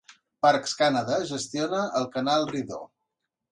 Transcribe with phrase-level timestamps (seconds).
[0.45, 2.83] Parks Canada gestiona el canal Rideau.